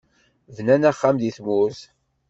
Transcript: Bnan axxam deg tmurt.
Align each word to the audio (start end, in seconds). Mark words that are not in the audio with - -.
Bnan 0.55 0.83
axxam 0.91 1.15
deg 1.21 1.33
tmurt. 1.37 1.79